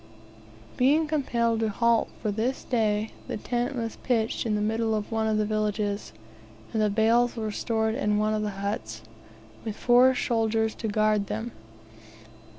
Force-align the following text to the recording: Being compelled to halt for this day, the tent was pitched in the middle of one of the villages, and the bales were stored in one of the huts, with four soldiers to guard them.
Being 0.77 1.05
compelled 1.05 1.59
to 1.59 1.69
halt 1.69 2.09
for 2.23 2.31
this 2.31 2.63
day, 2.63 3.11
the 3.27 3.37
tent 3.37 3.75
was 3.75 3.97
pitched 3.97 4.47
in 4.47 4.55
the 4.55 4.59
middle 4.59 4.95
of 4.95 5.11
one 5.11 5.27
of 5.27 5.37
the 5.37 5.45
villages, 5.45 6.11
and 6.73 6.81
the 6.81 6.89
bales 6.89 7.35
were 7.35 7.51
stored 7.51 7.93
in 7.93 8.17
one 8.17 8.33
of 8.33 8.41
the 8.41 8.49
huts, 8.65 9.03
with 9.63 9.75
four 9.75 10.15
soldiers 10.15 10.73
to 10.73 10.87
guard 10.87 11.27
them. 11.27 11.51